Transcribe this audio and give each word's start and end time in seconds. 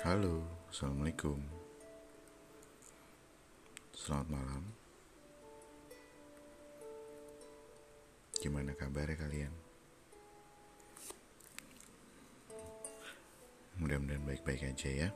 Halo, 0.00 0.40
Assalamualaikum. 0.72 1.36
Selamat 3.92 4.32
malam. 4.32 4.64
Gimana 8.40 8.72
kabarnya 8.72 9.20
kalian? 9.20 9.52
Mudah-mudahan 13.76 14.24
baik-baik 14.24 14.72
aja 14.72 14.88
ya. 14.88 15.08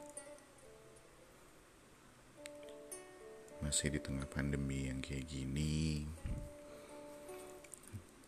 Masih 3.64 3.88
di 3.88 4.04
tengah 4.04 4.28
pandemi 4.28 4.92
yang 4.92 5.00
kayak 5.00 5.24
gini 5.24 6.04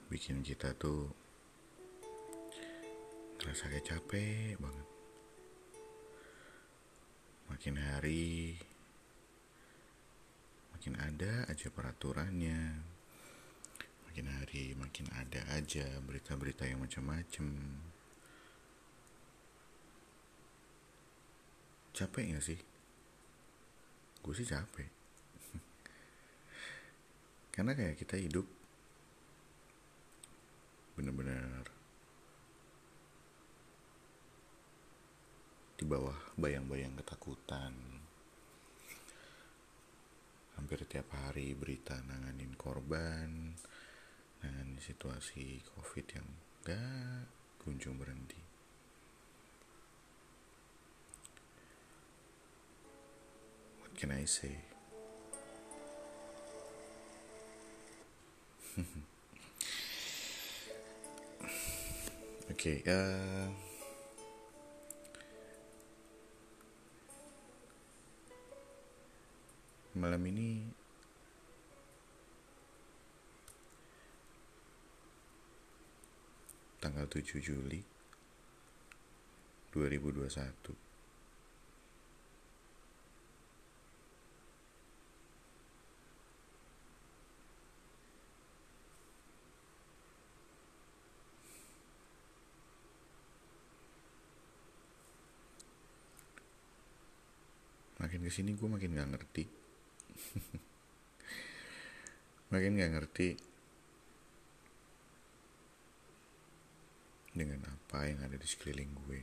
Bikin 0.08 0.40
kita 0.40 0.72
tuh 0.80 1.12
Ngerasa 3.44 3.68
kayak 3.68 3.84
capek 3.92 4.56
banget 4.56 4.95
makin 7.56 7.80
hari 7.80 8.52
makin 10.76 10.92
ada 11.00 11.48
aja 11.48 11.72
peraturannya. 11.72 12.84
Makin 14.04 14.28
hari 14.28 14.76
makin 14.76 15.08
ada 15.16 15.40
aja 15.56 15.88
berita-berita 16.04 16.68
yang 16.68 16.84
macam-macam. 16.84 17.48
Capek 21.96 22.36
gak 22.36 22.44
sih? 22.44 22.60
Gue 24.20 24.36
sih 24.36 24.44
capek. 24.44 24.92
Karena 27.56 27.72
kayak 27.72 27.96
kita 27.96 28.20
hidup 28.20 28.44
bener-bener 30.92 31.72
di 35.86 35.94
bawah 35.94 36.18
bayang-bayang 36.34 36.98
ketakutan. 36.98 37.70
Hampir 40.58 40.82
tiap 40.82 41.14
hari 41.14 41.54
berita 41.54 41.94
nanganin 42.02 42.58
korban, 42.58 43.54
nanganin 44.42 44.82
situasi 44.82 45.62
COVID 45.62 46.06
yang 46.10 46.26
gak 46.66 47.30
kunjung 47.62 48.02
berhenti. 48.02 48.42
What 53.78 53.94
can 53.94 54.10
I 54.10 54.26
say? 54.26 54.58
Oke, 62.50 62.50
okay, 62.50 62.76
uh, 62.90 63.65
malam 69.96 70.20
ini. 70.28 70.68
Tanggal 76.76 77.08
7 77.10 77.42
Juli 77.42 77.82
2021 79.74 80.86
makin 97.96 98.22
ke 98.22 98.30
sini 98.30 98.54
gue 98.54 98.68
makin 98.70 98.94
gak 98.94 99.10
ngerti 99.10 99.65
makin 102.52 102.78
gak 102.78 102.92
ngerti 102.94 103.28
dengan 107.36 107.68
apa 107.68 108.08
yang 108.08 108.24
ada 108.24 108.40
di 108.40 108.48
sekeliling 108.48 108.96
gue. 109.04 109.20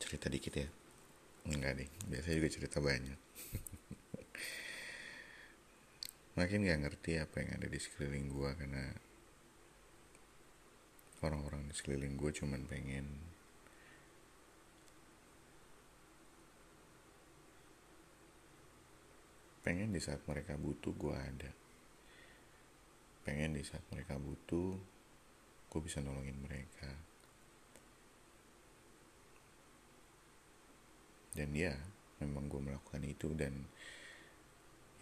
Cerita 0.00 0.32
dikit 0.32 0.56
ya? 0.56 0.64
Enggak 1.46 1.78
deh 1.78 1.88
biasa 2.08 2.32
juga 2.32 2.48
cerita 2.48 2.80
banyak. 2.80 3.20
Makin 6.40 6.68
gak 6.68 6.80
ngerti 6.88 7.20
apa 7.20 7.40
yang 7.44 7.60
ada 7.60 7.68
di 7.68 7.78
sekeliling 7.80 8.28
gue 8.32 8.50
karena 8.56 8.84
orang-orang 11.24 11.68
di 11.68 11.74
sekeliling 11.76 12.16
gue 12.16 12.32
cuman 12.32 12.64
pengen 12.68 13.35
pengen 19.66 19.90
di 19.90 19.98
saat 19.98 20.22
mereka 20.30 20.54
butuh 20.54 20.94
gue 20.94 21.10
ada. 21.10 21.50
Pengen 23.26 23.58
di 23.58 23.66
saat 23.66 23.82
mereka 23.90 24.14
butuh 24.14 24.78
gue 25.74 25.80
bisa 25.82 25.98
nolongin 25.98 26.38
mereka. 26.38 26.86
Dan 31.34 31.50
ya 31.50 31.74
memang 32.22 32.46
gue 32.46 32.62
melakukan 32.62 33.02
itu 33.02 33.34
dan 33.34 33.66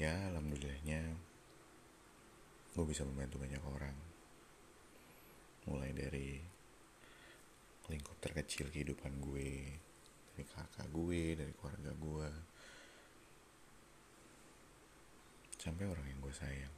ya 0.01 0.33
alhamdulillahnya 0.33 1.13
gue 2.73 2.85
bisa 2.89 3.05
membantu 3.05 3.45
banyak 3.45 3.61
orang. 3.69 3.97
Mulai 5.69 5.93
dari 5.93 6.41
lingkup 7.93 8.17
terkecil 8.17 8.73
kehidupan 8.73 9.21
gue 9.21 9.77
dari 10.33 10.45
kakak 10.49 10.89
gue 10.89 11.37
dari 11.37 11.53
keluarga 11.53 11.93
gue 11.93 12.29
sampai 15.65 15.89
orang 15.89 16.05
yang 16.05 16.21
gue 16.21 16.35
sayang. 16.37 16.75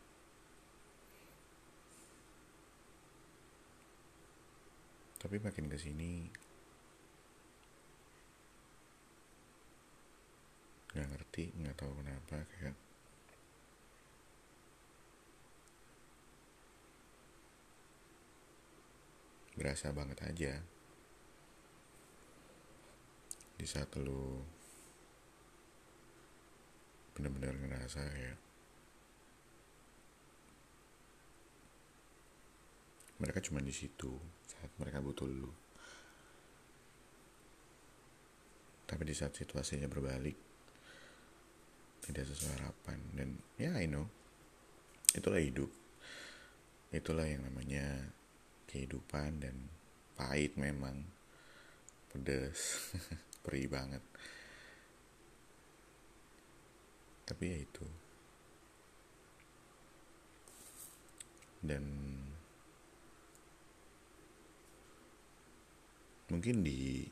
Tapi 5.18 5.42
makin 5.42 5.66
ke 5.66 5.74
sini 5.74 6.30
nggak 10.94 11.12
ngerti 11.12 11.50
nggak 11.58 11.76
tahu 11.76 11.92
kenapa 11.98 12.46
kayak 12.46 12.78
berasa 19.58 19.90
banget 19.90 20.18
aja. 20.22 20.54
Di 23.58 23.66
saat 23.66 23.90
lo 23.98 24.46
benar-benar 27.18 27.56
ngerasa 27.58 28.04
ya 28.14 28.45
mereka 33.16 33.40
cuma 33.40 33.64
di 33.64 33.72
situ 33.72 34.12
saat 34.44 34.68
mereka 34.76 35.00
butuh 35.00 35.24
lu. 35.24 35.48
Tapi 38.86 39.02
di 39.02 39.14
saat 39.16 39.34
situasinya 39.34 39.90
berbalik 39.90 40.36
tidak 42.06 42.24
sesuai 42.30 42.54
harapan. 42.60 42.98
Dan 43.16 43.28
ya 43.58 43.74
I 43.74 43.90
know. 43.90 44.06
Itulah 45.16 45.42
hidup. 45.42 45.72
Itulah 46.94 47.26
yang 47.26 47.42
namanya 47.48 48.12
kehidupan 48.70 49.42
dan 49.42 49.56
pahit 50.14 50.54
memang. 50.54 51.02
Pedes 52.12 52.92
perih 53.44 53.66
banget. 53.66 54.04
Tapi 57.26 57.42
ya 57.42 57.58
itu. 57.58 57.86
Dan 61.66 61.82
mungkin 66.26 66.66
di 66.66 67.06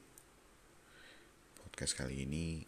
podcast 1.55 1.94
kali 1.94 2.26
ini 2.26 2.66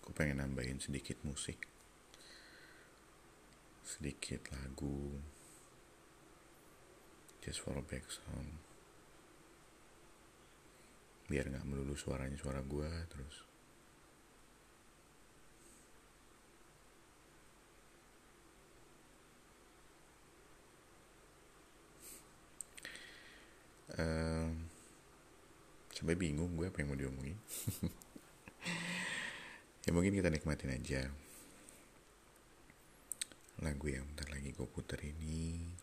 aku 0.00 0.16
pengen 0.16 0.40
nambahin 0.40 0.80
sedikit 0.80 1.20
musik. 1.28 1.68
Sedikit 3.84 4.48
lagu 4.48 5.20
just 7.44 7.60
for 7.60 7.76
a 7.76 7.84
back 7.84 8.08
sound. 8.08 8.56
Biar 11.28 11.52
nggak 11.52 11.68
melulu 11.68 11.92
suaranya 11.92 12.40
suara 12.40 12.64
gue 12.64 12.88
terus 13.12 13.51
sampai 26.02 26.18
bingung 26.18 26.58
gue 26.58 26.66
apa 26.66 26.82
yang 26.82 26.90
mau 26.90 26.98
diomongin. 26.98 27.38
Ya 29.82 29.90
mungkin 29.90 30.14
kita 30.14 30.30
nikmatin 30.30 30.78
aja 30.78 31.10
lagu 33.58 33.90
yang 33.90 34.06
bentar 34.14 34.30
lagi 34.30 34.54
gue 34.54 34.62
puter 34.62 34.94
ini. 35.02 35.74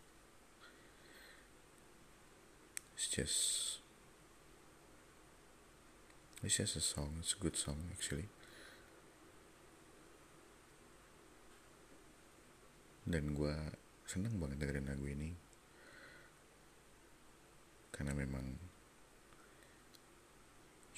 It's 2.95 3.11
just 3.11 3.39
it's 6.39 6.63
just 6.63 6.79
a 6.79 6.83
song 6.83 7.19
it's 7.19 7.35
a 7.35 7.39
good 7.43 7.59
song 7.59 7.91
actually. 7.91 8.31
Dan 13.03 13.35
gue 13.35 13.55
seneng 14.07 14.39
banget 14.39 14.63
dengerin 14.63 14.87
lagu 14.87 15.11
ini. 15.11 15.35
Karena 17.91 18.15
memang 18.15 18.68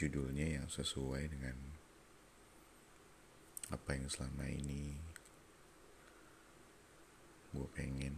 judulnya 0.02 0.58
yang 0.58 0.66
sesuai 0.66 1.30
dengan 1.30 1.54
apa 3.70 3.94
yang 3.94 4.10
selama 4.10 4.50
ini 4.50 4.98
gue 7.54 7.68
pengen. 7.78 8.18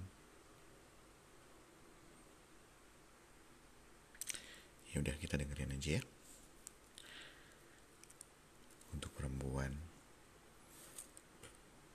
Ya 4.95 5.03
udah 5.03 5.11
kita 5.19 5.35
dengerin 5.35 5.75
aja 5.75 5.99
ya. 5.99 6.01
Untuk 8.95 9.11
perempuan 9.11 9.75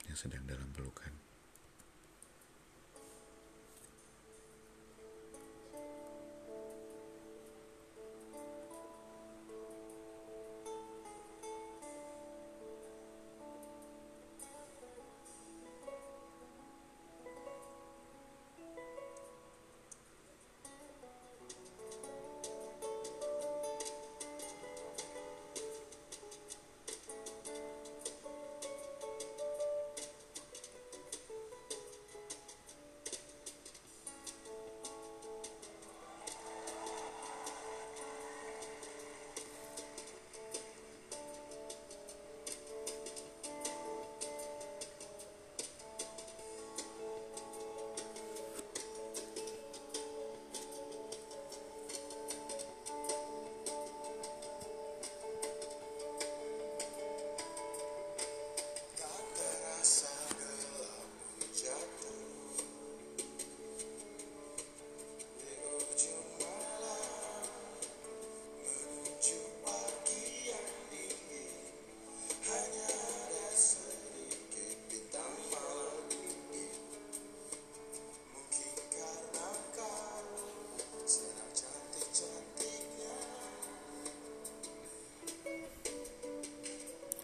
yang 0.04 0.18
sedang 0.20 0.44
dalam 0.44 0.68
pelukan 0.76 1.27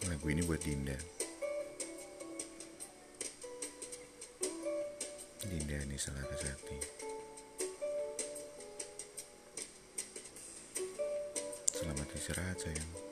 lagu 0.09 0.25
ini 0.29 0.41
buat 0.45 0.61
Dinda. 0.61 0.97
Dinda 5.45 5.77
Anissa 5.77 6.09
Larasati 6.09 6.77
Selamat 11.69 12.09
istirahat 12.17 12.57
sayang 12.57 13.04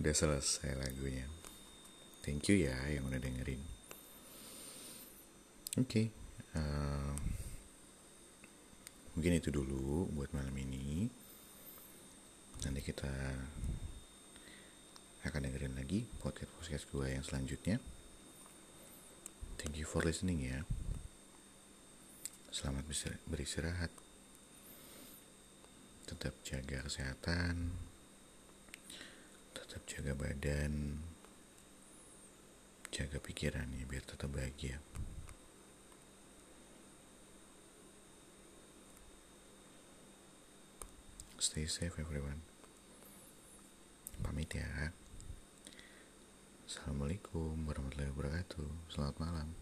Udah 0.00 0.14
selesai 0.16 0.80
lagunya. 0.80 1.28
Thank 2.24 2.48
you 2.48 2.64
ya 2.64 2.76
yang 2.88 3.04
udah 3.04 3.20
dengerin. 3.20 3.60
Oke 5.76 5.84
okay, 5.86 6.06
uh, 6.56 6.60
eh, 6.60 7.14
Mungkin 9.12 9.36
itu 9.36 9.52
dulu 9.52 10.08
buat 10.16 10.32
malam 10.32 10.56
ini. 10.56 11.04
Nanti 12.64 12.80
kita 12.80 13.12
akan 15.28 15.40
dengerin 15.44 15.76
lagi 15.76 16.08
podcast-podcast 16.24 16.88
gue 16.88 17.06
yang 17.12 17.24
selanjutnya. 17.26 17.76
Thank 19.60 19.76
you 19.76 19.84
for 19.84 20.00
listening 20.00 20.40
ya. 20.40 20.64
Selamat 22.48 22.88
beristirahat. 23.28 23.92
Tetap 26.08 26.32
jaga 26.40 26.88
kesehatan, 26.88 27.76
jaga 30.00 30.16
badan, 30.16 30.96
jaga 32.88 33.20
pikiran 33.20 33.68
ya 33.76 33.84
biar 33.84 34.00
tetap 34.00 34.32
bahagia. 34.32 34.80
Stay 41.36 41.68
safe 41.68 42.00
everyone. 42.00 42.40
Pamit 44.24 44.48
ya. 44.56 44.88
Assalamualaikum 46.64 47.68
warahmatullahi 47.68 48.08
wabarakatuh. 48.16 48.72
Selamat 48.88 49.20
malam. 49.20 49.52